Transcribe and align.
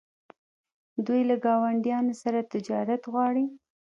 دوی 1.05 1.21
له 1.29 1.35
ګاونډیانو 1.45 2.13
سره 2.23 2.47
تجارت 2.53 3.01
غواړي. 3.11 3.45